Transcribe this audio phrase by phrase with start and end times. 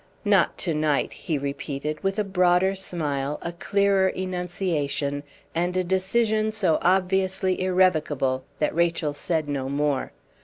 [0.25, 5.21] "Not to night," he repeated, with a broader smile, a clearer enunciation,
[5.53, 10.11] and a decision so obviously irrevocable that Rachel said no more.